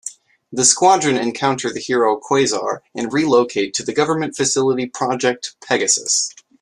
[0.51, 6.33] The Squadron encounter the hero Quasar, and relocate to the government facility Project Pegasus.